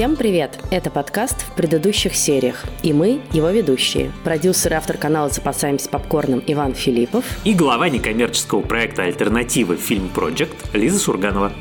[0.00, 0.58] Всем привет!
[0.70, 2.64] Это подкаст в предыдущих сериях.
[2.82, 4.12] И мы, его ведущие.
[4.24, 7.26] Продюсер и автор канала «Запасаемся попкорном» Иван Филиппов.
[7.44, 11.52] И глава некоммерческого проекта «Альтернативы Фильм Project Лиза Сурганова.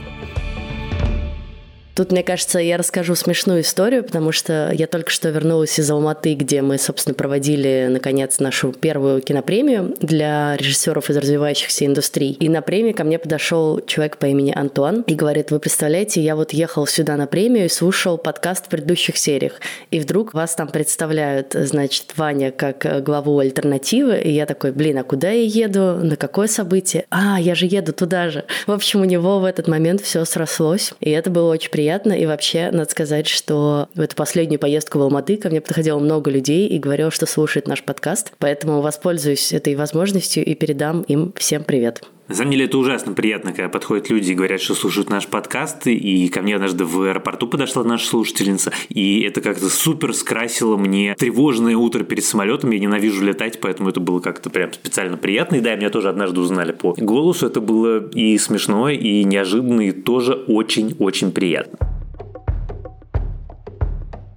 [2.00, 6.34] Тут, мне кажется, я расскажу смешную историю, потому что я только что вернулась из Алматы,
[6.34, 12.38] где мы, собственно, проводили, наконец, нашу первую кинопремию для режиссеров из развивающихся индустрий.
[12.40, 16.38] И на премии ко мне подошел человек по имени Антуан и говорит, вы представляете, я
[16.38, 19.60] вот ехал сюда на премию и слушал подкаст в предыдущих сериях,
[19.92, 25.04] и вдруг вас там представляют, значит, Ваня как главу альтернативы, и я такой, блин, а
[25.04, 27.08] куда я еду, на какое событие?
[27.10, 28.46] А, я же еду туда же.
[28.68, 32.14] В общем, у него в этот момент все срослось, и это было очень приятно приятно.
[32.14, 36.30] И вообще, надо сказать, что в эту последнюю поездку в Алматы ко мне подходило много
[36.30, 38.34] людей и говорило, что слушает наш подкаст.
[38.38, 42.04] Поэтому воспользуюсь этой возможностью и передам им всем привет.
[42.30, 45.88] На самом деле это ужасно приятно, когда подходят люди и говорят, что слушают наш подкаст.
[45.88, 51.16] И ко мне однажды в аэропорту подошла наша слушательница, и это как-то супер скрасило мне
[51.16, 52.70] тревожное утро перед самолетом.
[52.70, 55.56] Я ненавижу летать, поэтому это было как-то прям специально приятно.
[55.56, 57.48] И да, меня тоже однажды узнали по голосу.
[57.48, 61.99] Это было и смешно, и неожиданно, и тоже очень-очень приятно.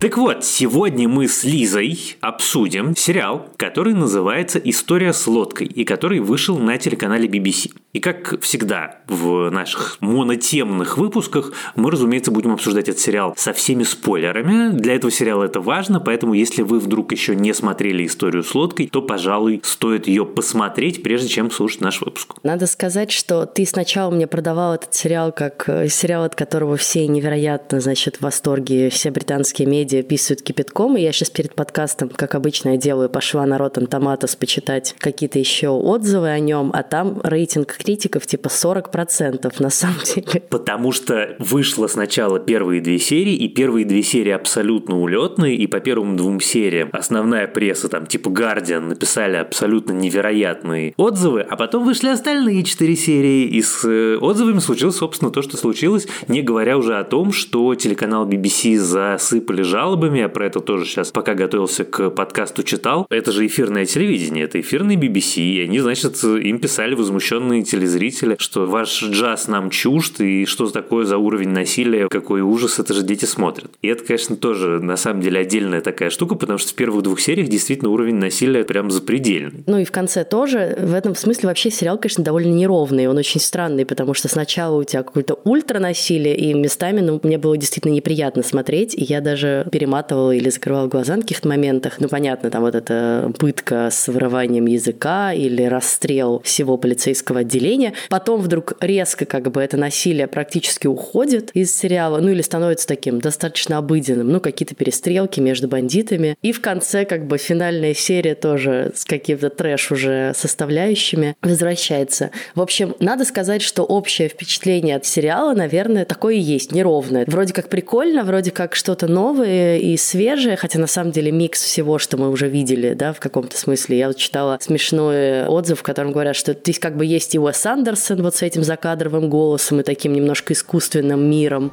[0.03, 6.19] Так вот, сегодня мы с Лизой обсудим сериал, который называется «История с лодкой» и который
[6.19, 7.71] вышел на телеканале BBC.
[7.93, 13.85] И как всегда в наших монотемных выпусках мы, разумеется, будем обсуждать этот сериал со всеми
[13.85, 14.77] спойлерами.
[14.77, 18.89] Для этого сериала это важно, поэтому если вы вдруг еще не смотрели «Историю с лодкой»,
[18.89, 22.35] то, пожалуй, стоит ее посмотреть, прежде чем слушать наш выпуск.
[22.43, 27.07] Надо сказать, что ты сначала мне продавал этот сериал как э, сериал, от которого все
[27.07, 32.09] невероятно, значит, в восторге, все британские медиа медиа писают кипятком, и я сейчас перед подкастом,
[32.09, 36.83] как обычно я делаю, пошла на Rotten Tomatoes почитать какие-то еще отзывы о нем, а
[36.83, 40.43] там рейтинг критиков типа 40% на самом деле.
[40.51, 45.81] Потому что вышло сначала первые две серии, и первые две серии абсолютно улетные, и по
[45.81, 52.09] первым двум сериям основная пресса, там типа Guardian, написали абсолютно невероятные отзывы, а потом вышли
[52.09, 56.99] остальные четыре серии, и с э, отзывами случилось, собственно, то, что случилось, не говоря уже
[56.99, 61.85] о том, что телеканал BBC засыпали жалобы жалобами, я про это тоже сейчас, пока готовился
[61.85, 63.05] к подкасту, читал.
[63.11, 68.67] Это же эфирное телевидение, это эфирный BBC, и они, значит, им писали возмущенные телезрители, что
[68.67, 73.25] ваш джаз нам чужд, и что такое за уровень насилия, какой ужас, это же дети
[73.25, 73.73] смотрят.
[73.83, 77.19] И это, конечно, тоже, на самом деле, отдельная такая штука, потому что в первых двух
[77.19, 79.65] сериях действительно уровень насилия прям запредельный.
[79.67, 83.41] Ну и в конце тоже, в этом смысле вообще сериал, конечно, довольно неровный, он очень
[83.41, 88.45] странный, потому что сначала у тебя какое-то ультранасилие, и местами, ну, мне было действительно неприятно
[88.45, 91.95] смотреть, и я даже перематывала или закрывала глаза на каких-то моментах.
[91.99, 97.95] Ну, понятно, там вот эта пытка с вырыванием языка или расстрел всего полицейского отделения.
[98.11, 103.21] Потом вдруг резко как бы это насилие практически уходит из сериала, ну или становится таким
[103.21, 104.29] достаточно обыденным.
[104.29, 106.37] Ну, какие-то перестрелки между бандитами.
[106.43, 112.31] И в конце как бы финальная серия тоже с каким-то трэш уже составляющими возвращается.
[112.55, 117.25] В общем, надо сказать, что общее впечатление от сериала, наверное, такое и есть, неровное.
[117.27, 121.99] Вроде как прикольно, вроде как что-то новое, и свежее, хотя на самом деле микс всего,
[121.99, 123.99] что мы уже видели, да, в каком-то смысле.
[123.99, 127.67] Я вот читала смешной отзыв, в котором говорят, что здесь как бы есть и Уэс
[127.67, 131.73] Андерсон вот с этим закадровым голосом и таким немножко искусственным миром.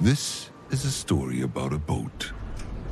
[0.00, 2.32] This is a story about a boat.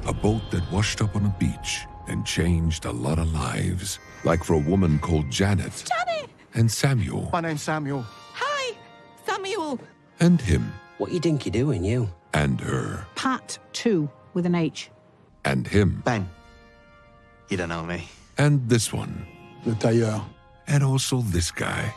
[0.07, 3.99] A boat that washed up on a beach and changed a lot of lives.
[4.25, 5.85] Like for a woman called Janet.
[5.87, 6.31] Janet!
[6.55, 7.31] And Samuel.
[7.33, 8.05] My name's Samuel.
[8.35, 8.75] Hi,
[9.27, 9.79] Samuel.
[10.21, 10.73] And him.
[10.99, 12.09] What you think you're doing, you?
[12.33, 13.07] And her.
[13.17, 14.91] Pat, too with an H.
[15.45, 16.03] And him.
[16.05, 16.29] Ben.
[17.49, 18.09] You don't know me.
[18.37, 19.27] And this one.
[19.65, 20.25] Le tailleur.
[20.67, 21.95] And also this guy.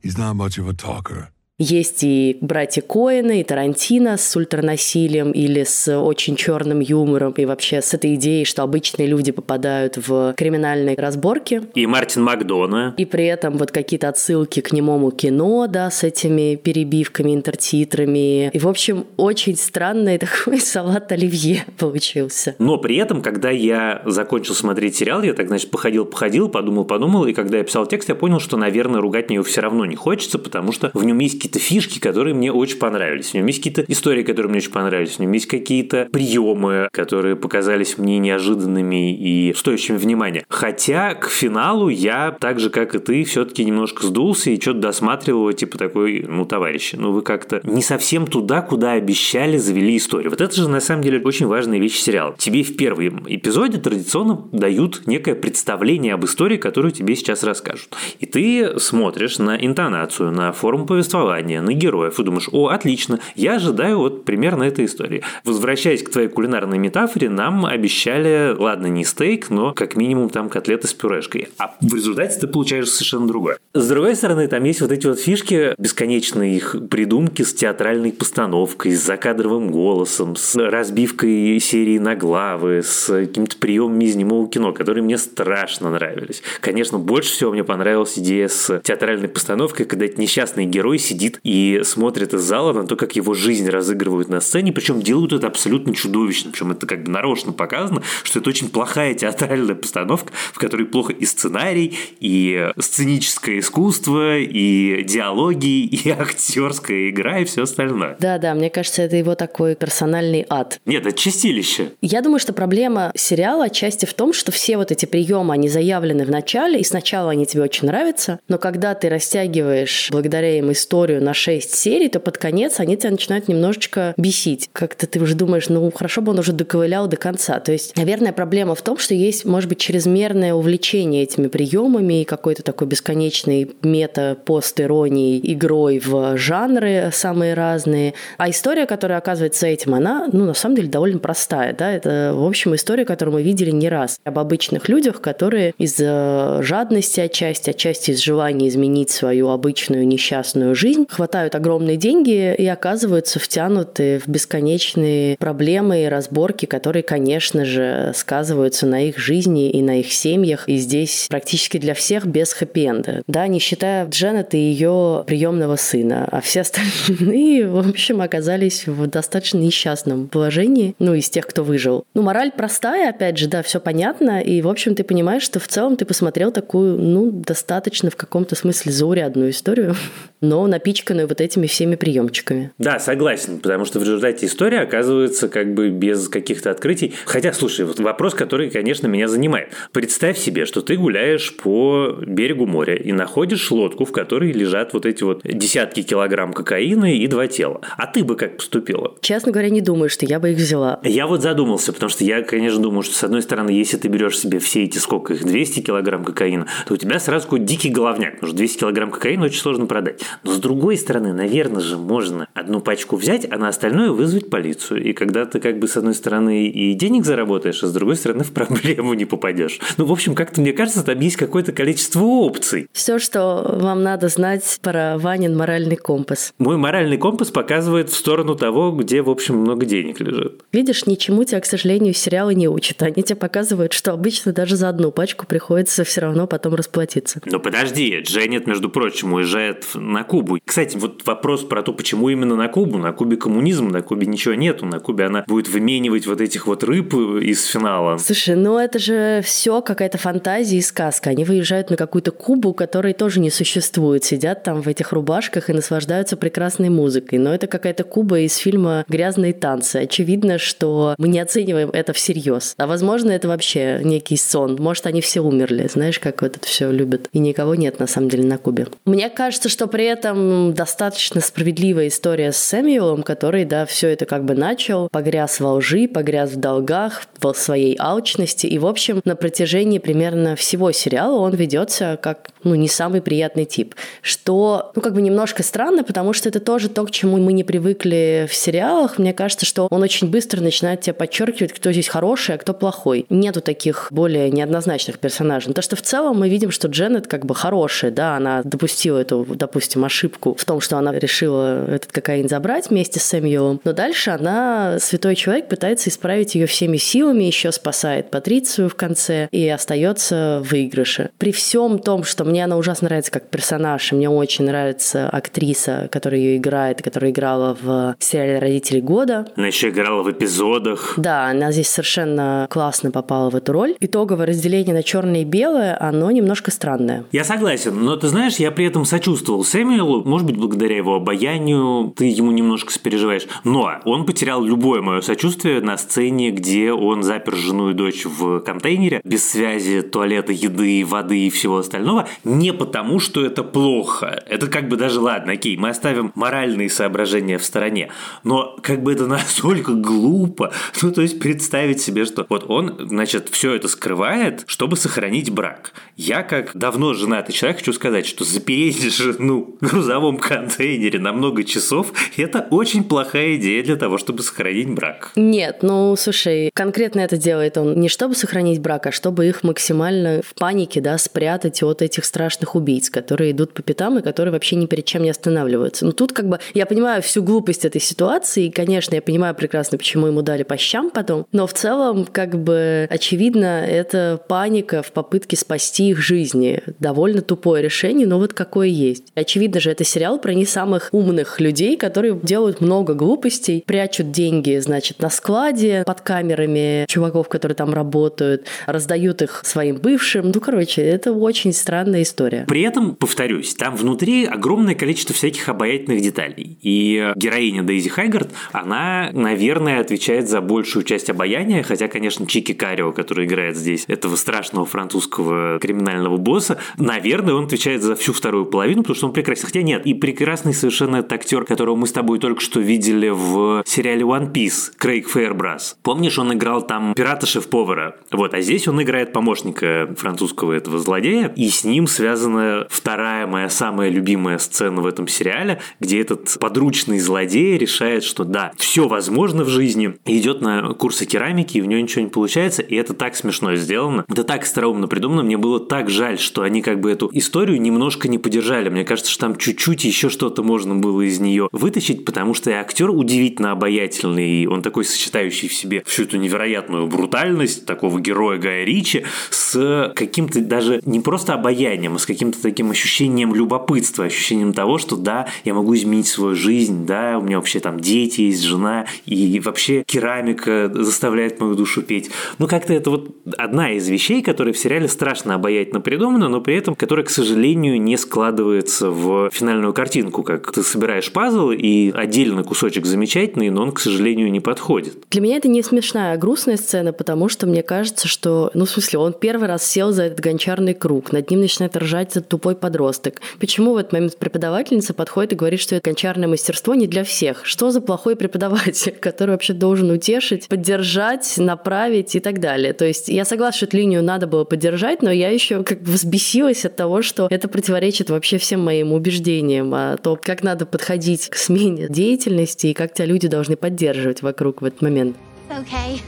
[0.00, 1.30] He's not much of a talker.
[1.58, 7.80] Есть и братья Коэна, и Тарантино с ультранасилием или с очень черным юмором, и вообще
[7.80, 11.62] с этой идеей, что обычные люди попадают в криминальные разборки.
[11.76, 12.94] И Мартин Макдона.
[12.96, 18.48] И при этом вот какие-то отсылки к немому кино, да, с этими перебивками, интертитрами.
[18.48, 22.56] И, в общем, очень странный такой салат оливье получился.
[22.58, 27.58] Но при этом, когда я закончил смотреть сериал, я так, значит, походил-походил, подумал-подумал, и когда
[27.58, 30.72] я писал текст, я понял, что, наверное, ругать мне его все равно не хочется, потому
[30.72, 33.30] что в нем есть какие-то фишки, которые мне очень понравились.
[33.30, 35.16] В нем есть какие-то истории, которые мне очень понравились.
[35.16, 40.46] В нем есть какие-то приемы, которые показались мне неожиданными и стоящими внимания.
[40.48, 45.52] Хотя к финалу я, так же, как и ты, все-таки немножко сдулся и что-то досматривал
[45.52, 50.30] типа такой, ну, товарищи, ну вы как-то не совсем туда, куда обещали, завели историю.
[50.30, 52.34] Вот это же, на самом деле, очень важная вещь сериала.
[52.38, 57.94] Тебе в первом эпизоде традиционно дают некое представление об истории, которую тебе сейчас расскажут.
[58.18, 63.18] И ты смотришь на интонацию, на форму повествования, желания на героев, и думаешь, о, отлично,
[63.34, 65.22] я ожидаю вот примерно этой истории.
[65.44, 70.86] Возвращаясь к твоей кулинарной метафоре, нам обещали, ладно, не стейк, но как минимум там котлеты
[70.86, 71.48] с пюрешкой.
[71.58, 73.58] А в результате ты получаешь совершенно другое.
[73.74, 78.92] С другой стороны, там есть вот эти вот фишки, бесконечные их придумки с театральной постановкой,
[78.92, 85.02] с закадровым голосом, с разбивкой серии на главы, с каким-то приемами из немого кино, которые
[85.02, 86.42] мне страшно нравились.
[86.60, 91.80] Конечно, больше всего мне понравилась идея с театральной постановкой, когда этот несчастный герой сидит и
[91.84, 95.94] смотрит из зала на то, как его жизнь разыгрывают на сцене, причем делают это абсолютно
[95.94, 100.86] чудовищно, причем это как бы нарочно показано, что это очень плохая театральная постановка, в которой
[100.86, 108.16] плохо и сценарий, и сценическое искусство, и диалоги, и актерская игра, и все остальное.
[108.20, 110.80] Да-да, мне кажется, это его такой персональный ад.
[110.86, 111.92] Нет, это чистилище.
[112.00, 116.24] Я думаю, что проблема сериала отчасти в том, что все вот эти приемы, они заявлены
[116.24, 121.13] в начале, и сначала они тебе очень нравятся, но когда ты растягиваешь благодаря им историю
[121.20, 124.68] на 6 серий, то под конец они тебя начинают немножечко бесить.
[124.72, 127.60] Как-то ты уже думаешь, ну хорошо бы он уже доковылял до конца.
[127.60, 132.24] То есть, наверное, проблема в том, что есть, может быть, чрезмерное увлечение этими приемами и
[132.24, 138.14] какой-то такой бесконечный мета-пост иронией, игрой в жанры самые разные.
[138.38, 141.74] А история, которая оказывается этим, она, ну, на самом деле, довольно простая.
[141.74, 141.92] Да?
[141.92, 144.18] Это, в общем, история, которую мы видели не раз.
[144.24, 151.03] Об обычных людях, которые из жадности отчасти, отчасти из желания изменить свою обычную несчастную жизнь,
[151.08, 158.86] хватают огромные деньги и оказываются втянуты в бесконечные проблемы и разборки, которые, конечно же, сказываются
[158.86, 160.68] на их жизни и на их семьях.
[160.68, 163.22] И здесь практически для всех без хэппи-энда.
[163.26, 166.28] Да, не считая Дженнет и ее приемного сына.
[166.30, 170.94] А все остальные, в общем, оказались в достаточно несчастном положении.
[170.98, 172.04] Ну, из тех, кто выжил.
[172.14, 174.40] Ну, мораль простая, опять же, да, все понятно.
[174.40, 178.54] И, в общем, ты понимаешь, что в целом ты посмотрел такую, ну, достаточно в каком-то
[178.54, 179.94] смысле заурядную историю,
[180.40, 180.93] но напичканную
[181.26, 182.72] вот этими всеми приемчиками.
[182.78, 187.14] Да, согласен, потому что в результате история оказывается как бы без каких-то открытий.
[187.26, 189.72] Хотя, слушай, вот вопрос, который, конечно, меня занимает.
[189.92, 195.06] Представь себе, что ты гуляешь по берегу моря и находишь лодку, в которой лежат вот
[195.06, 197.80] эти вот десятки килограмм кокаина и два тела.
[197.96, 199.14] А ты бы как поступила?
[199.20, 201.00] Честно говоря, не думаю, что я бы их взяла.
[201.02, 204.38] Я вот задумался, потому что я, конечно, думаю, что с одной стороны, если ты берешь
[204.38, 208.34] себе все эти, сколько их, 200 килограмм кокаина, то у тебя сразу какой дикий головняк,
[208.34, 210.20] потому что 200 килограмм кокаина очень сложно продать.
[210.42, 215.02] Но с другой стороны, наверное же, можно одну пачку взять, а на остальное вызвать полицию.
[215.02, 218.44] И когда ты как бы с одной стороны и денег заработаешь, а с другой стороны
[218.44, 219.80] в проблему не попадешь.
[219.96, 222.86] Ну, в общем, как-то мне кажется, там есть какое-то количество опций.
[222.92, 226.52] Все, что вам надо знать про Ванин моральный компас.
[226.58, 230.62] Мой моральный компас показывает в сторону того, где, в общем, много денег лежит.
[230.72, 233.02] Видишь, ничему тебя, к сожалению, сериалы не учат.
[233.02, 237.40] Они тебе показывают, что обычно даже за одну пачку приходится все равно потом расплатиться.
[237.46, 240.58] Но подожди, Дженнет, между прочим, уезжает на Кубу.
[240.66, 242.98] Кстати, вот вопрос про то, почему именно на Кубу.
[242.98, 244.86] На Кубе коммунизм, на Кубе ничего нету.
[244.86, 248.18] На Кубе она будет выменивать вот этих вот рыб из финала.
[248.18, 251.30] Слушай, ну это же все какая-то фантазия и сказка.
[251.30, 254.24] Они выезжают на какую-то Кубу, которой тоже не существует.
[254.24, 257.38] Сидят там в этих рубашках и наслаждаются прекрасной музыкой.
[257.38, 259.96] Но это какая-то Куба из фильма «Грязные танцы».
[259.96, 262.74] Очевидно, что мы не оцениваем это всерьез.
[262.78, 264.76] А возможно, это вообще некий сон.
[264.80, 265.88] Может, они все умерли.
[265.92, 267.28] Знаешь, как вот это все любят.
[267.32, 268.86] И никого нет, на самом деле, на Кубе.
[269.04, 274.44] Мне кажется, что при этом достаточно справедливая история с Сэмюэлом, который, да, все это как
[274.44, 278.66] бы начал, погряз во лжи, погряз в долгах, в своей алчности.
[278.66, 283.64] И, в общем, на протяжении примерно всего сериала он ведется как, ну, не самый приятный
[283.64, 283.94] тип.
[284.20, 287.64] Что, ну, как бы немножко странно, потому что это тоже то, к чему мы не
[287.64, 289.18] привыкли в сериалах.
[289.18, 293.26] Мне кажется, что он очень быстро начинает тебя подчеркивать, кто здесь хороший, а кто плохой.
[293.30, 295.72] Нету таких более неоднозначных персонажей.
[295.72, 299.46] То, что в целом мы видим, что Дженнет как бы хорошая, да, она допустила эту,
[299.48, 303.80] допустим, ошибку в том, что она решила этот кокаин забрать вместе с Сэмюэлом.
[303.84, 309.48] Но дальше она, святой человек, пытается исправить ее всеми силами, еще спасает Патрицию в конце
[309.50, 311.30] и остается в выигрыше.
[311.38, 316.08] При всем том, что мне она ужасно нравится как персонаж, и мне очень нравится актриса,
[316.12, 319.48] которая ее играет, которая играла в сериале «Родители года».
[319.56, 321.14] Она еще играла в эпизодах.
[321.16, 323.96] Да, она здесь совершенно классно попала в эту роль.
[323.98, 327.24] Итоговое разделение на черное и белое, оно немножко странное.
[327.32, 332.14] Я согласен, но ты знаешь, я при этом сочувствовал Сэмюэлу, может быть, благодаря его обаянию
[332.16, 337.56] ты ему немножко сопереживаешь, но он потерял любое мое сочувствие на сцене, где он запер
[337.56, 343.20] жену и дочь в контейнере, без связи туалета, еды, воды и всего остального, не потому,
[343.20, 344.42] что это плохо.
[344.46, 348.10] Это как бы даже ладно, окей, мы оставим моральные соображения в стороне,
[348.42, 350.72] но как бы это настолько глупо,
[351.02, 355.92] ну то есть представить себе, что вот он, значит, все это скрывает, чтобы сохранить брак.
[356.16, 361.64] Я, как давно женатый человек, хочу сказать, что запереть жену в грузовом контейнере на много
[361.64, 365.32] часов– это очень плохая идея для того, чтобы сохранить брак.
[365.36, 370.40] Нет, ну, слушай, конкретно это делает он не чтобы сохранить брак, а чтобы их максимально
[370.42, 374.74] в панике, да, спрятать от этих страшных убийц, которые идут по пятам и которые вообще
[374.74, 376.04] ни перед чем не останавливаются.
[376.04, 379.98] Но тут как бы я понимаю всю глупость этой ситуации, и, конечно, я понимаю прекрасно,
[379.98, 385.12] почему ему дали по щам потом, но в целом, как бы, очевидно, это паника в
[385.12, 386.82] попытке спасти их жизни.
[386.98, 389.26] Довольно тупое решение, но вот какое есть.
[389.36, 394.76] Очевидно же, это сериал про не самых умных людей, которые делают много глупостей, прячут деньги,
[394.80, 400.50] значит, на складе под камерами чуваков, которые там работают, раздают их своим бывшим.
[400.50, 402.64] Ну, короче, это очень странная история.
[402.66, 406.78] При этом, повторюсь, там внутри огромное количество всяких обаятельных деталей.
[406.82, 413.12] И героиня Дейзи Хайгард, она, наверное, отвечает за большую часть обаяния, хотя, конечно, Чики Карио,
[413.12, 419.02] который играет здесь этого страшного французского криминального босса, наверное, он отвечает за всю вторую половину,
[419.02, 419.66] потому что он прекрасен.
[419.66, 423.84] Хотя нет, и прекрасный совершенно этот актер, которого мы с тобой только что видели в
[423.86, 425.96] сериале One Piece, Крейг Фейербрас.
[426.02, 428.16] Помнишь, он играл там пирата шеф-повара?
[428.30, 433.68] Вот, а здесь он играет помощника французского этого злодея, и с ним связана вторая моя
[433.68, 439.64] самая любимая сцена в этом сериале, где этот подручный злодей решает, что да, все возможно
[439.64, 443.36] в жизни, идет на курсы керамики, и у него ничего не получается, и это так
[443.36, 447.30] смешно сделано, это так остроумно придумано, мне было так жаль, что они как бы эту
[447.32, 448.88] историю немножко не поддержали.
[448.88, 453.10] Мне кажется, что там чуть-чуть еще что-то можно было из нее вытащить, потому что актер
[453.10, 458.84] удивительно обаятельный, и он такой сочетающий в себе всю эту невероятную брутальность такого героя Гая
[458.84, 461.54] Ричи с каким-то даже не просто
[461.94, 466.54] обаянием, а с каким-то таким ощущением любопытства, ощущением того, что да, я могу изменить свою
[466.54, 472.02] жизнь, да, у меня вообще там дети есть, жена, и вообще керамика заставляет мою душу
[472.02, 472.30] петь.
[472.58, 476.76] Ну, как-то это вот одна из вещей, которые в сериале страшно обаятельно придумана, но при
[476.76, 482.64] этом, которая, к сожалению, не складывается в финальную картинку, как ты собираешь пазл, и отдельный
[482.64, 485.24] кусочек замечательный, но он, к сожалению, не подходит.
[485.30, 488.90] Для меня это не смешная, а грустная сцена, потому что мне кажется, что, ну, в
[488.90, 492.76] смысле, он первый раз сел за этот гончарный круг, над ним начинает ржать этот тупой
[492.76, 493.40] подросток.
[493.60, 497.64] Почему в этот момент преподавательница подходит и говорит, что это гончарное мастерство не для всех?
[497.64, 502.92] Что за плохой преподаватель, который вообще должен утешить, поддержать, направить и так далее?
[502.92, 506.12] То есть я согласна, что эту линию надо было поддержать, но я еще как бы
[506.12, 511.48] взбесилась от того, что это противоречит вообще всем моим убеждениям о том, как надо подходить
[511.48, 515.36] к смене деятельности и как тебя люди должны поддерживать вокруг в этот момент.
[515.70, 516.20] Okay.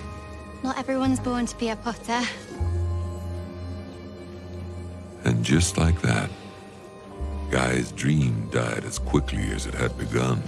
[0.63, 2.21] Not everyone's born to be a potter.
[5.27, 6.31] And just like that,
[7.51, 10.41] Guy's dream died as quickly as it had begun.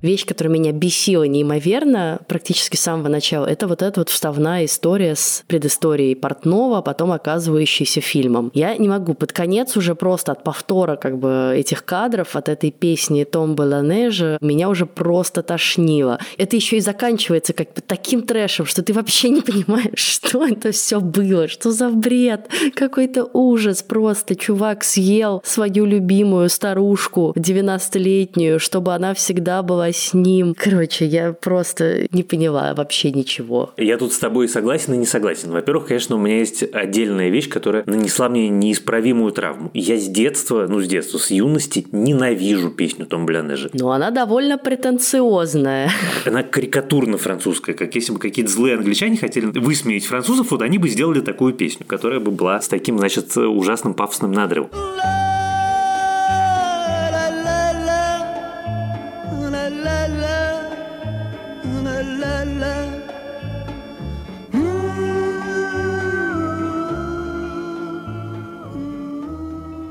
[0.00, 5.16] Вещь, которая меня бесила неимоверно практически с самого начала, это вот эта вот вставная история
[5.16, 8.52] с предысторией Портнова, потом оказывающейся фильмом.
[8.54, 12.70] Я не могу под конец уже просто от повтора как бы этих кадров, от этой
[12.70, 16.20] песни Том Беланежа, меня уже просто тошнило.
[16.36, 20.70] Это еще и заканчивается как бы таким трэшем, что ты вообще не понимаешь, что это
[20.70, 24.36] все было, что за бред, какой-то ужас просто.
[24.36, 30.54] Чувак съел свою любимую старушку 90-летнюю, чтобы она всегда была с ним.
[30.56, 33.72] Короче, я просто не поняла вообще ничего.
[33.76, 35.50] Я тут с тобой согласен и не согласен.
[35.50, 39.70] Во-первых, конечно, у меня есть отдельная вещь, которая нанесла мне неисправимую травму.
[39.74, 43.70] Я с детства, ну с детства, с юности ненавижу песню Том Блянежа.
[43.72, 45.90] Но она довольно претенциозная.
[46.24, 50.88] Она карикатурно французская, как если бы какие-то злые англичане хотели высмеять французов, вот они бы
[50.88, 54.70] сделали такую песню, которая бы была с таким, значит, ужасным пафосным надрывом.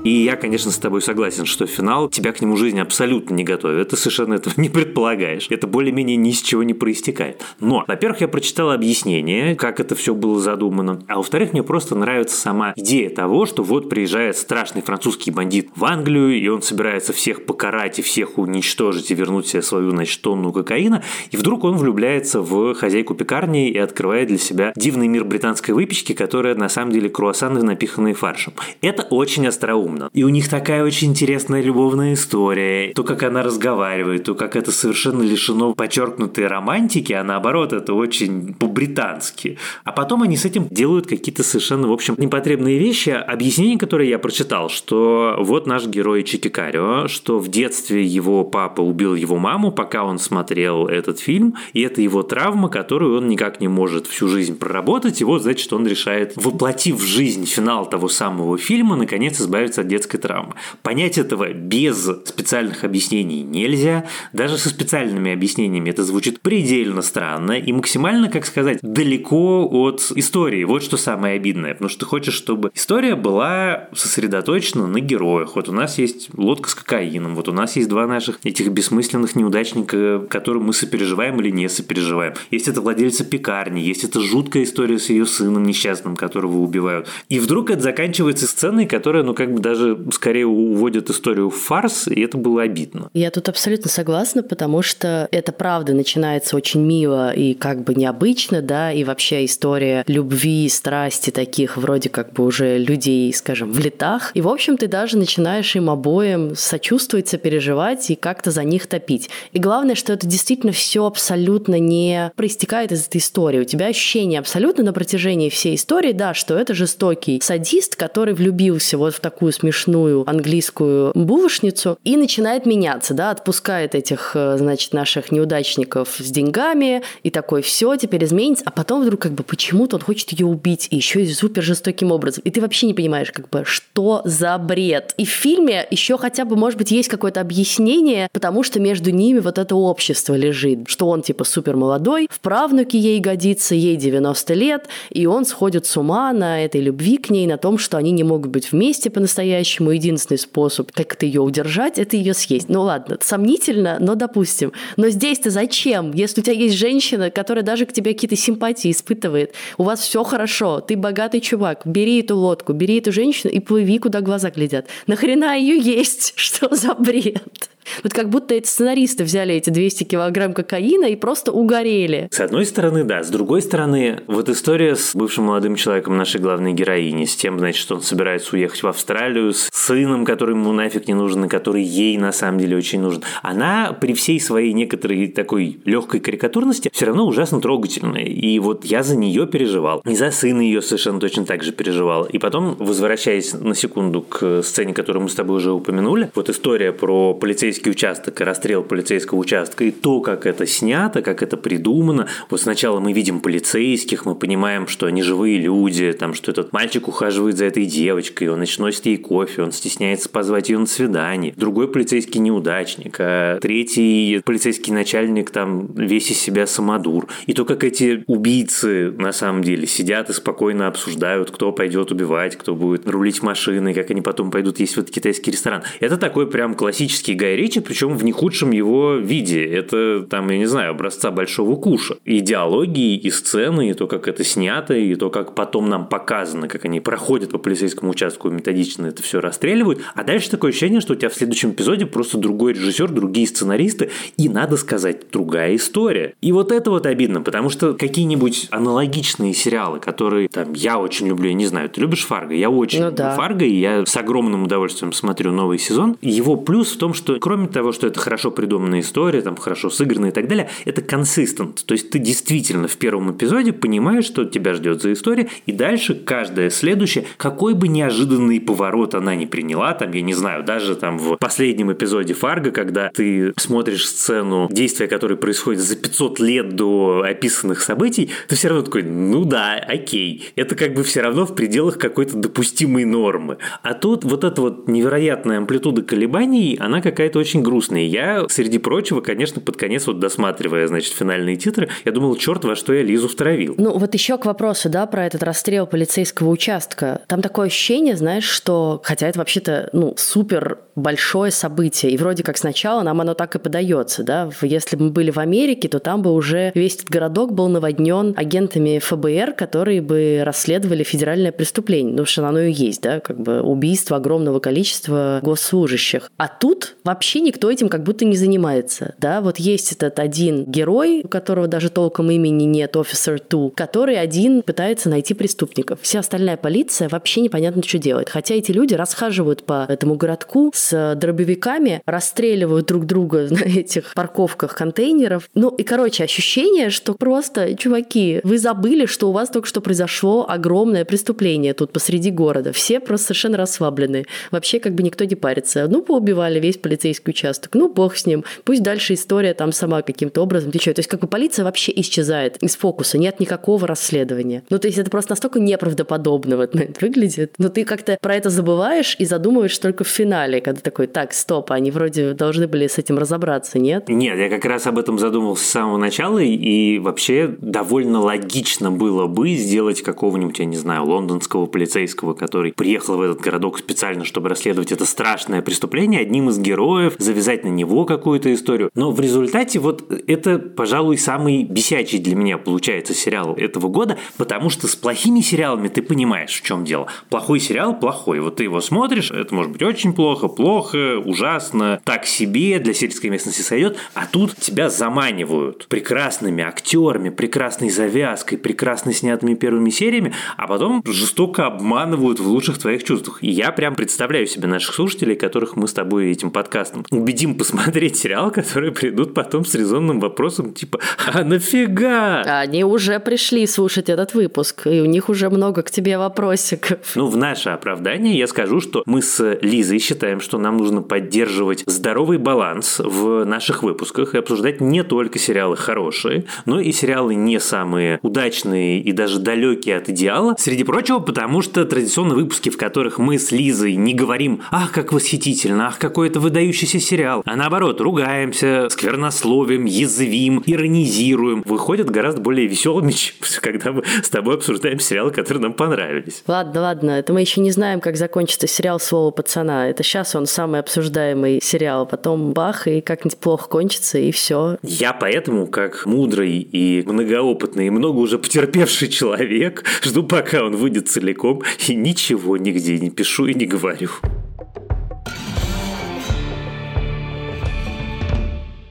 [0.07, 3.89] И я, конечно, с тобой согласен, что финал тебя к нему жизнь абсолютно не готовит.
[3.89, 5.47] Ты совершенно этого не предполагаешь.
[5.49, 7.43] Это более-менее ни с чего не проистекает.
[7.59, 11.03] Но, во-первых, я прочитал объяснение, как это все было задумано.
[11.09, 15.83] А во-вторых, мне просто нравится сама идея того, что вот приезжает страшный французский бандит в
[15.83, 20.53] Англию, и он собирается всех покарать и всех уничтожить и вернуть себе свою, значит, тонну
[20.53, 21.03] кокаина.
[21.31, 26.13] И вдруг он влюбляется в хозяйку пекарни и открывает для себя дивный мир британской выпечки,
[26.13, 28.53] которая на самом деле круассаны, напиханные фаршем.
[28.79, 30.09] Это очень остроумно стрёмно.
[30.13, 32.93] И у них такая очень интересная любовная история.
[32.93, 38.53] То, как она разговаривает, то, как это совершенно лишено подчеркнутой романтики, а наоборот, это очень
[38.53, 39.57] по-британски.
[39.83, 43.09] А потом они с этим делают какие-то совершенно, в общем, непотребные вещи.
[43.09, 49.15] Объяснение, которое я прочитал, что вот наш герой Чикикарио, что в детстве его папа убил
[49.15, 53.67] его маму, пока он смотрел этот фильм, и это его травма, которую он никак не
[53.67, 58.57] может всю жизнь проработать, и вот, значит, он решает, воплотив в жизнь финал того самого
[58.57, 60.55] фильма, наконец избавиться от детской травмы.
[60.83, 67.71] Понять этого без специальных объяснений нельзя, даже со специальными объяснениями это звучит предельно странно и
[67.71, 70.63] максимально, как сказать, далеко от истории.
[70.63, 75.55] Вот что самое обидное, потому что ты хочешь, чтобы история была сосредоточена на героях.
[75.55, 79.35] Вот у нас есть лодка с кокаином, вот у нас есть два наших этих бессмысленных
[79.35, 82.33] неудачника, которым мы сопереживаем или не сопереживаем.
[82.51, 87.07] Есть это владельца пекарни, есть это жуткая история с ее сыном несчастным, которого убивают.
[87.29, 89.76] И вдруг это заканчивается сценой, которая, ну, как бы даже
[90.11, 93.09] скорее уводит историю в фарс, и это было обидно.
[93.13, 98.61] Я тут абсолютно согласна, потому что это правда начинается очень мило и как бы необычно,
[98.61, 104.31] да, и вообще история любви, страсти таких вроде как бы уже людей, скажем, в летах.
[104.33, 109.29] И, в общем, ты даже начинаешь им обоим сочувствовать, сопереживать и как-то за них топить.
[109.51, 113.59] И главное, что это действительно все абсолютно не проистекает из этой истории.
[113.59, 118.97] У тебя ощущение абсолютно на протяжении всей истории, да, что это жестокий садист, который влюбился
[118.97, 125.31] вот в такую смешную английскую булочницу и начинает меняться, да, отпускает этих, э, значит, наших
[125.31, 130.01] неудачников с деньгами и такой, все, теперь изменится, а потом вдруг как бы почему-то он
[130.01, 132.43] хочет ее убить, и еще и супер жестоким образом.
[132.45, 135.13] И ты вообще не понимаешь, как бы, что за бред.
[135.17, 139.39] И в фильме еще хотя бы, может быть, есть какое-то объяснение, потому что между ними
[139.39, 144.53] вот это общество лежит, что он типа супер молодой, в правнуке ей годится, ей 90
[144.53, 148.11] лет, и он сходит с ума на этой любви к ней, на том, что они
[148.11, 149.56] не могут быть вместе по-настоящему.
[149.91, 152.69] Единственный способ как-то ее удержать, это ее съесть.
[152.69, 154.71] Ну ладно, сомнительно, но допустим.
[154.95, 156.11] Но здесь-то зачем?
[156.13, 160.23] Если у тебя есть женщина, которая даже к тебе какие-то симпатии испытывает, у вас все
[160.23, 164.87] хорошо, ты богатый чувак, бери эту лодку, бери эту женщину и плыви, куда глаза глядят.
[165.07, 166.33] Нахрена ее есть?
[166.35, 167.69] Что за бред?
[168.03, 172.27] Вот как будто эти сценаристы взяли эти 200 килограмм кокаина и просто угорели.
[172.31, 173.23] С одной стороны, да.
[173.23, 177.81] С другой стороны, вот история с бывшим молодым человеком нашей главной героини, с тем, значит,
[177.81, 181.83] что он собирается уехать в Австралию, с сыном, который ему нафиг не нужен, и который
[181.83, 183.23] ей на самом деле очень нужен.
[183.41, 188.25] Она при всей своей некоторой такой легкой карикатурности все равно ужасно трогательная.
[188.25, 190.01] И вот я за нее переживал.
[190.05, 192.25] И за сына ее совершенно точно так же переживал.
[192.25, 196.91] И потом, возвращаясь на секунду к сцене, которую мы с тобой уже упомянули, вот история
[196.91, 201.57] про полицейский полицейский участок и расстрел полицейского участка, и то, как это снято, как это
[201.57, 202.27] придумано.
[202.49, 207.07] Вот сначала мы видим полицейских, мы понимаем, что они живые люди, там, что этот мальчик
[207.07, 211.53] ухаживает за этой девочкой, он ночь ей кофе, он стесняется позвать ее на свидание.
[211.55, 217.27] Другой полицейский неудачник, а третий полицейский начальник там весь из себя самодур.
[217.45, 222.55] И то, как эти убийцы на самом деле сидят и спокойно обсуждают, кто пойдет убивать,
[222.55, 225.83] кто будет рулить машиной, как они потом пойдут есть в этот китайский ресторан.
[225.99, 229.61] Это такой прям классический Гай Ричи, причем в не худшем его виде.
[229.65, 232.15] Это, там, я не знаю, образца большого куша.
[232.23, 236.69] И диалоги, и сцены, и то, как это снято, и то, как потом нам показано,
[236.69, 239.99] как они проходят по полицейскому участку и методично это все расстреливают.
[240.15, 244.11] А дальше такое ощущение, что у тебя в следующем эпизоде просто другой режиссер, другие сценаристы,
[244.37, 246.35] и, надо сказать, другая история.
[246.41, 251.49] И вот это вот обидно, потому что какие-нибудь аналогичные сериалы, которые там я очень люблю,
[251.49, 252.53] я не знаю, ты любишь Фарго?
[252.53, 253.35] Я очень ну, люблю да.
[253.35, 256.17] Фарго, и я с огромным удовольствием смотрю новый сезон.
[256.21, 259.89] Его плюс в том, что кроме кроме того, что это хорошо придуманная история, там хорошо
[259.89, 261.83] сыграна и так далее, это консистент.
[261.87, 266.13] То есть ты действительно в первом эпизоде понимаешь, что тебя ждет за история, и дальше
[266.13, 271.17] каждая следующая, какой бы неожиданный поворот она не приняла, там, я не знаю, даже там
[271.17, 277.23] в последнем эпизоде Фарго, когда ты смотришь сцену действия, которое происходит за 500 лет до
[277.27, 281.55] описанных событий, ты все равно такой, ну да, окей, это как бы все равно в
[281.55, 283.57] пределах какой-то допустимой нормы.
[283.81, 288.07] А тут вот эта вот невероятная амплитуда колебаний, она какая-то очень грустные.
[288.07, 292.75] Я, среди прочего, конечно, под конец, вот досматривая, значит, финальные титры, я думал, черт, во
[292.75, 293.75] что я Лизу втравил.
[293.77, 297.21] Ну, вот еще к вопросу, да, про этот расстрел полицейского участка.
[297.27, 302.57] Там такое ощущение, знаешь, что, хотя это вообще-то, ну, супер большое событие, и вроде как
[302.57, 306.21] сначала нам оно так и подается, да, если бы мы были в Америке, то там
[306.21, 312.25] бы уже весь этот городок был наводнен агентами ФБР, которые бы расследовали федеральное преступление, ну,
[312.25, 316.31] что оно и есть, да, как бы убийство огромного количества госслужащих.
[316.37, 320.63] А тут вообще вообще никто этим как будто не занимается, да, вот есть этот один
[320.63, 325.99] герой, у которого даже толком имени нет, Officer 2, который один пытается найти преступников.
[326.01, 328.29] Вся остальная полиция вообще непонятно, что делает.
[328.29, 334.73] Хотя эти люди расхаживают по этому городку с дробовиками, расстреливают друг друга на этих парковках
[334.73, 335.49] контейнеров.
[335.53, 340.45] Ну и, короче, ощущение, что просто, чуваки, вы забыли, что у вас только что произошло
[340.47, 342.71] огромное преступление тут посреди города.
[342.71, 344.25] Все просто совершенно расслаблены.
[344.49, 345.87] Вообще как бы никто не парится.
[345.89, 347.73] Ну, поубивали весь полицейский участок.
[347.73, 348.43] Ну, бог с ним.
[348.63, 350.95] Пусть дальше история там сама каким-то образом течет.
[350.95, 353.17] То есть как бы полиция вообще исчезает из фокуса.
[353.17, 354.63] Нет никакого расследования.
[354.69, 357.53] Ну, то есть это просто настолько неправдоподобно в этот момент выглядит.
[357.57, 361.71] Но ты как-то про это забываешь и задумываешь только в финале, когда такой, так, стоп,
[361.71, 364.09] они вроде должны были с этим разобраться, нет?
[364.09, 369.27] Нет, я как раз об этом задумался с самого начала, и вообще довольно логично было
[369.27, 374.49] бы сделать какого-нибудь, я не знаю, лондонского полицейского, который приехал в этот городок специально, чтобы
[374.49, 378.89] расследовать это страшное преступление, одним из героев, завязать на него какую-то историю.
[378.95, 384.69] Но в результате вот это, пожалуй, самый бесячий для меня получается сериал этого года, потому
[384.69, 387.07] что с плохими сериалами ты понимаешь, в чем дело.
[387.29, 388.39] Плохой сериал плохой.
[388.39, 393.29] Вот ты его смотришь, это может быть очень плохо, плохо, ужасно, так себе, для сельской
[393.29, 400.67] местности сойдет, а тут тебя заманивают прекрасными актерами, прекрасной завязкой, прекрасно снятыми первыми сериями, а
[400.67, 403.43] потом жестоко обманывают в лучших твоих чувствах.
[403.43, 408.17] И я прям представляю себе наших слушателей, которых мы с тобой этим подкастом убедим посмотреть
[408.17, 410.99] сериал, которые придут потом с резонным вопросом типа
[411.33, 416.17] «А нафига?» Они уже пришли слушать этот выпуск, и у них уже много к тебе
[416.17, 416.99] вопросиков.
[417.15, 421.83] Ну, в наше оправдание я скажу, что мы с Лизой считаем, что нам нужно поддерживать
[421.85, 427.59] здоровый баланс в наших выпусках и обсуждать не только сериалы хорошие, но и сериалы не
[427.59, 430.55] самые удачные и даже далекие от идеала.
[430.57, 435.11] Среди прочего, потому что традиционно выпуски, в которых мы с Лизой не говорим «Ах, как
[435.11, 435.87] восхитительно!
[435.87, 443.11] Ах, какой это выдающийся сериал!» а наоборот, ругаемся, сквернословим, язвим, иронизируем, выходят гораздо более веселыми,
[443.11, 446.43] чем когда мы с тобой обсуждаем сериалы, которые нам понравились.
[446.47, 449.89] Ладно, ладно, это мы еще не знаем, как закончится сериал «Слово пацана».
[449.89, 454.77] Это сейчас он самый обсуждаемый сериал, потом бах, и как-нибудь плохо кончится, и все.
[454.83, 461.07] Я поэтому, как мудрый и многоопытный, и много уже потерпевший человек, жду, пока он выйдет
[461.07, 464.09] целиком, и ничего нигде не пишу и не говорю.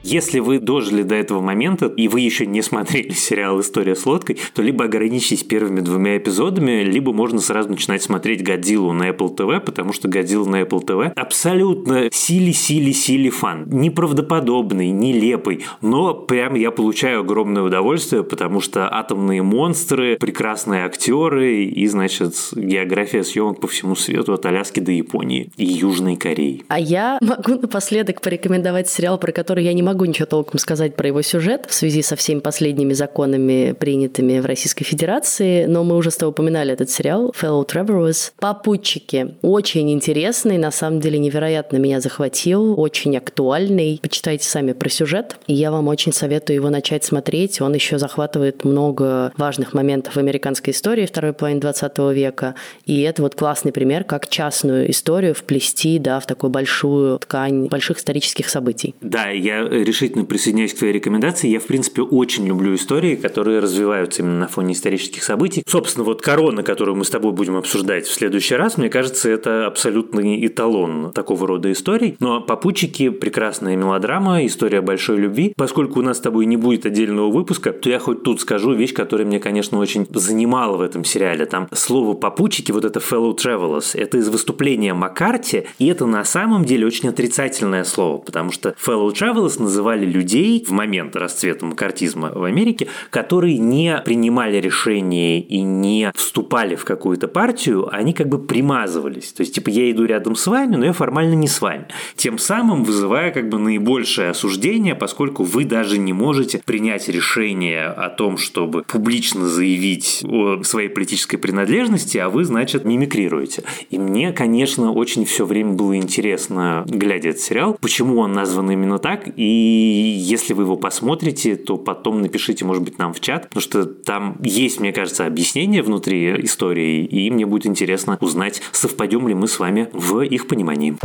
[0.09, 4.37] Если вы дожили до этого момента, и вы еще не смотрели сериал «История с лодкой»,
[4.53, 9.59] то либо ограничьтесь первыми двумя эпизодами, либо можно сразу начинать смотреть «Годзиллу» на Apple TV,
[9.59, 13.65] потому что «Годзилла» на Apple TV абсолютно сили-сили-сили фан.
[13.69, 21.85] Неправдоподобный, нелепый, но прям я получаю огромное удовольствие, потому что атомные монстры, прекрасные актеры и,
[21.87, 26.63] значит, география съемок по всему свету от Аляски до Японии и Южной Кореи.
[26.69, 30.95] А я могу напоследок порекомендовать сериал, про который я не могу могу ничего толком сказать
[30.95, 35.95] про его сюжет в связи со всеми последними законами, принятыми в Российской Федерации, но мы
[35.95, 38.31] уже с тобой упоминали этот сериал Fellow Travelers.
[38.39, 39.33] Попутчики.
[39.41, 43.99] Очень интересный, на самом деле невероятно меня захватил, очень актуальный.
[43.99, 47.59] Почитайте сами про сюжет, я вам очень советую его начать смотреть.
[47.59, 52.53] Он еще захватывает много важных моментов в американской истории второй половины 20 века,
[52.85, 57.97] и это вот классный пример, как частную историю вплести да, в такую большую ткань больших
[57.97, 58.93] исторических событий.
[59.01, 61.47] Да, я решительно присоединяюсь к твоей рекомендации.
[61.47, 65.63] Я, в принципе, очень люблю истории, которые развиваются именно на фоне исторических событий.
[65.65, 69.65] Собственно, вот «Корона», которую мы с тобой будем обсуждать в следующий раз, мне кажется, это
[69.65, 72.15] абсолютный эталон такого рода историй.
[72.19, 75.53] Но «Попутчики»– прекрасная мелодрама, история большой любви.
[75.55, 78.93] Поскольку у нас с тобой не будет отдельного выпуска, то я хоть тут скажу вещь,
[78.93, 81.45] которая мне, конечно, очень занимала в этом сериале.
[81.45, 86.65] Там слово «попутчики», вот это «fellow travelers», это из выступления Маккарти, и это на самом
[86.65, 92.31] деле очень отрицательное слово, потому что «fellow travelers» называется называли людей в момент расцвета макартизма
[92.33, 98.39] в Америке, которые не принимали решения и не вступали в какую-то партию, они как бы
[98.39, 99.31] примазывались.
[99.33, 101.85] То есть, типа, я иду рядом с вами, но я формально не с вами.
[102.15, 108.09] Тем самым вызывая как бы наибольшее осуждение, поскольку вы даже не можете принять решение о
[108.09, 113.63] том, чтобы публично заявить о своей политической принадлежности, а вы, значит, мимикрируете.
[113.91, 118.97] И мне, конечно, очень все время было интересно, глядя этот сериал, почему он назван именно
[118.97, 123.61] так, и если вы его посмотрите, то потом напишите, может быть, нам в чат, потому
[123.61, 129.33] что там есть, мне кажется, объяснение внутри истории, и мне будет интересно узнать, совпадем ли
[129.33, 130.97] мы с вами в их понимании.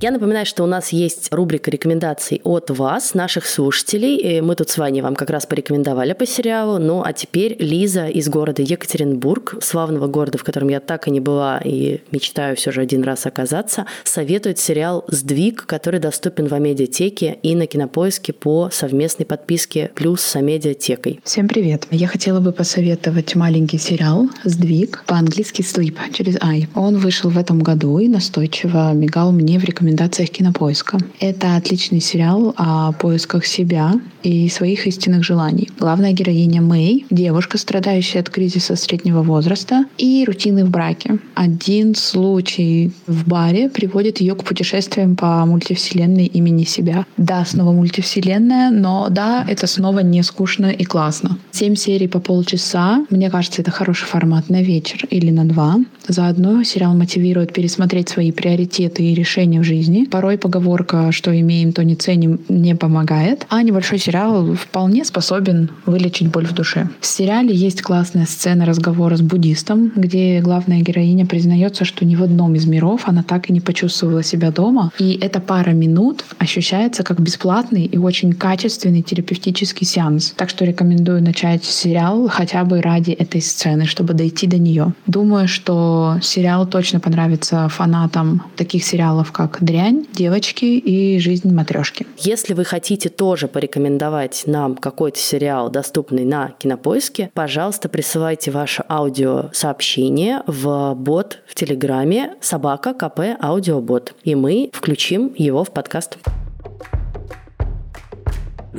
[0.00, 4.16] Я напоминаю, что у нас есть рубрика рекомендаций от вас, наших слушателей.
[4.16, 6.78] И мы тут с вами вам как раз порекомендовали по сериалу.
[6.78, 11.18] Ну, а теперь Лиза из города Екатеринбург, славного города, в котором я так и не
[11.18, 17.36] была и мечтаю все же один раз оказаться, советует сериал «Сдвиг», который доступен в Амедиатеке
[17.42, 21.18] и на Кинопоиске по совместной подписке плюс с Амедиатекой.
[21.24, 21.88] Всем привет!
[21.90, 26.68] Я хотела бы посоветовать маленький сериал «Сдвиг», по-английски «Sleep» через «I».
[26.76, 30.98] Он вышел в этом году и настойчиво мигал мне в рекомендациях Кинопоиска.
[31.20, 35.70] Это отличный сериал о поисках себя и своих истинных желаний.
[35.78, 41.18] Главная героиня Мэй— девушка, страдающая от кризиса среднего возраста и рутины в браке.
[41.34, 47.06] Один случай в баре приводит ее к путешествиям по мультивселенной имени себя.
[47.16, 51.38] Да, снова мультивселенная, но да, это снова не скучно и классно.
[51.50, 53.06] Семь серий по полчаса.
[53.10, 55.76] Мне кажется, это хороший формат на вечер или на два.
[56.06, 59.77] Заодно сериал мотивирует пересмотреть свои приоритеты и решения в жизни.
[60.10, 66.28] Порой поговорка «что имеем, то не ценим» не помогает, а небольшой сериал вполне способен вылечить
[66.28, 66.88] боль в душе.
[67.00, 72.22] В сериале есть классная сцена разговора с буддистом, где главная героиня признается, что ни в
[72.22, 74.92] одном из миров она так и не почувствовала себя дома.
[74.98, 80.32] И эта пара минут ощущается как бесплатный и очень качественный терапевтический сеанс.
[80.36, 84.92] Так что рекомендую начать сериал хотя бы ради этой сцены, чтобы дойти до нее.
[85.06, 92.06] Думаю, что сериал точно понравится фанатам таких сериалов, как «Дрянь», «Девочки» и «Жизнь матрешки».
[92.16, 100.42] Если вы хотите тоже порекомендовать нам какой-то сериал, доступный на Кинопоиске, пожалуйста, присылайте ваше аудиосообщение
[100.46, 106.16] в бот в Телеграме собака КП Аудиобот, и мы включим его в подкаст.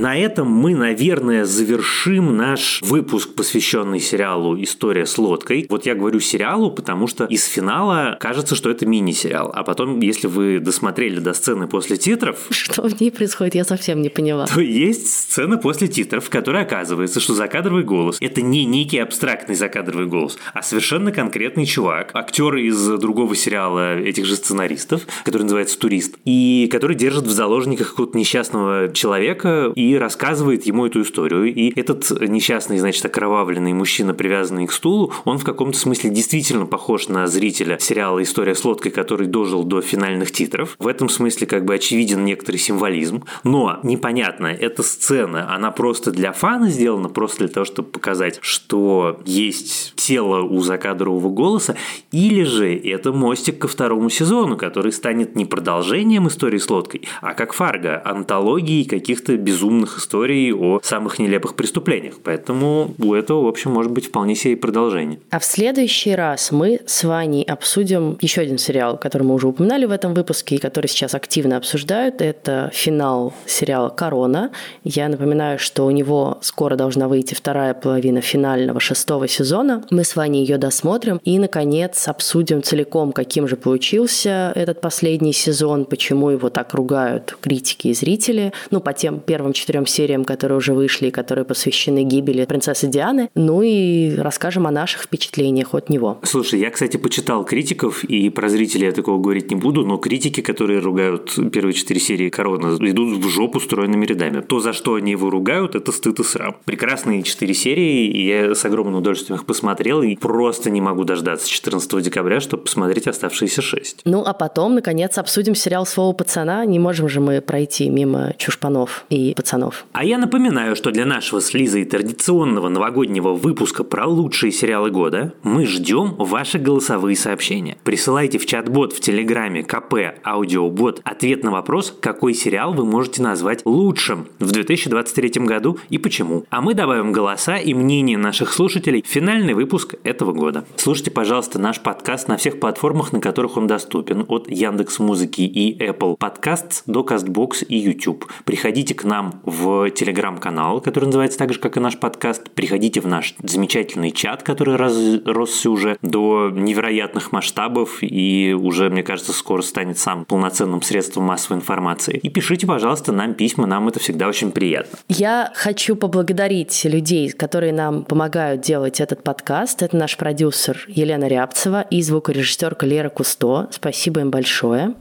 [0.00, 5.66] На этом мы, наверное, завершим наш выпуск, посвященный сериалу «История с лодкой».
[5.68, 9.52] Вот я говорю сериалу, потому что из финала кажется, что это мини-сериал.
[9.54, 12.38] А потом, если вы досмотрели до сцены после титров...
[12.50, 14.46] Что в ней происходит, я совсем не поняла.
[14.46, 19.54] То есть сцена после титров, в которой оказывается, что закадровый голос– это не некий абстрактный
[19.54, 25.78] закадровый голос, а совершенно конкретный чувак, актер из другого сериала этих же сценаристов, который называется
[25.78, 31.52] «Турист», и который держит в заложниках какого-то несчастного человека и рассказывает ему эту историю.
[31.52, 37.08] И этот несчастный, значит, окровавленный мужчина, привязанный к стулу, он в каком-то смысле действительно похож
[37.08, 40.76] на зрителя сериала «История с лодкой», который дожил до финальных титров.
[40.78, 43.24] В этом смысле как бы очевиден некоторый символизм.
[43.44, 49.20] Но непонятно, эта сцена, она просто для фана сделана, просто для того, чтобы показать, что
[49.24, 51.76] есть тело у закадрового голоса,
[52.12, 57.34] или же это мостик ко второму сезону, который станет не продолжением истории с лодкой, а
[57.34, 62.14] как Фарго, антологией каких-то безумных безумных историй о самых нелепых преступлениях.
[62.22, 65.18] Поэтому у этого, в общем, может быть вполне себе и продолжение.
[65.30, 69.86] А в следующий раз мы с Ваней обсудим еще один сериал, который мы уже упоминали
[69.86, 72.20] в этом выпуске и который сейчас активно обсуждают.
[72.20, 74.50] Это финал сериала «Корона».
[74.84, 79.84] Я напоминаю, что у него скоро должна выйти вторая половина финального шестого сезона.
[79.90, 85.84] Мы с Ваней ее досмотрим и, наконец, обсудим целиком, каким же получился этот последний сезон,
[85.84, 88.52] почему его так ругают критики и зрители.
[88.70, 93.30] Ну, по тем первым четырем сериям, которые уже вышли и которые посвящены гибели принцессы Дианы.
[93.34, 96.18] Ну и расскажем о наших впечатлениях от него.
[96.22, 100.40] Слушай, я, кстати, почитал критиков, и про зрителей я такого говорить не буду, но критики,
[100.40, 104.40] которые ругают первые четыре серии Корона, идут в жопу стройными рядами.
[104.40, 106.56] То, за что они его ругают, это стыд и срам.
[106.64, 111.48] Прекрасные четыре серии, и я с огромным удовольствием их посмотрел, и просто не могу дождаться
[111.48, 114.00] 14 декабря, чтобы посмотреть оставшиеся шесть.
[114.04, 116.64] Ну, а потом, наконец, обсудим сериал «Слово пацана».
[116.64, 119.84] Не можем же мы пройти мимо чушпанов и пацанов пацанов.
[119.92, 125.34] А я напоминаю, что для нашего с Лизой традиционного новогоднего выпуска про лучшие сериалы года
[125.42, 127.76] мы ждем ваши голосовые сообщения.
[127.84, 133.62] Присылайте в чат-бот в Телеграме КП Аудиобот ответ на вопрос, какой сериал вы можете назвать
[133.64, 136.44] лучшим в 2023 году и почему.
[136.50, 140.64] А мы добавим голоса и мнения наших слушателей в финальный выпуск этого года.
[140.76, 145.76] Слушайте, пожалуйста, наш подкаст на всех платформах, на которых он доступен, от Яндекс Музыки и
[145.82, 148.26] Apple Podcasts до Castbox и YouTube.
[148.44, 152.50] Приходите к нам в телеграм-канал, который называется так же, как и наш подкаст.
[152.50, 159.32] Приходите в наш замечательный чат, который разросся уже до невероятных масштабов и уже, мне кажется,
[159.32, 162.18] скоро станет самым полноценным средством массовой информации.
[162.22, 164.98] И пишите, пожалуйста, нам письма, нам это всегда очень приятно.
[165.08, 169.82] Я хочу поблагодарить людей, которые нам помогают делать этот подкаст.
[169.82, 173.68] Это наш продюсер Елена Рябцева и звукорежиссерка Лера Кусто.
[173.70, 174.94] Спасибо им большое.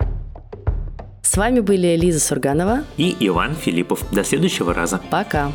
[1.30, 4.04] С вами были Лиза Сурганова и Иван Филиппов.
[4.12, 5.00] До следующего раза.
[5.12, 5.52] Пока.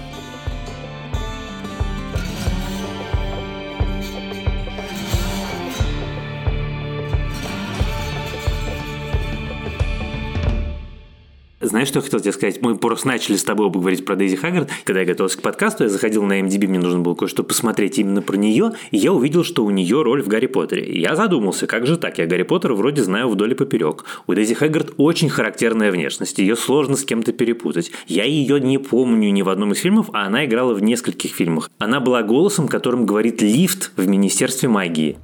[11.65, 12.61] Знаешь, что я хотел тебе сказать?
[12.61, 14.69] Мы просто начали с тобой говорить про Дейзи Хаггард.
[14.85, 18.21] Когда я готовился к подкасту, я заходил на MDB, мне нужно было кое-что посмотреть именно
[18.21, 20.85] про нее, и я увидел, что у нее роль в Гарри Поттере.
[20.85, 22.19] И я задумался, как же так?
[22.19, 24.05] Я Гарри Поттера вроде знаю вдоль и поперек.
[24.27, 27.91] У Дейзи Хаггард очень характерная внешность, ее сложно с кем-то перепутать.
[28.07, 31.71] Я ее не помню ни в одном из фильмов, а она играла в нескольких фильмах.
[31.79, 35.17] Она была голосом, которым говорит лифт в Министерстве магии.